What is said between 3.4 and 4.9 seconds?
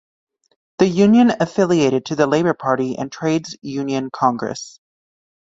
Union Congress.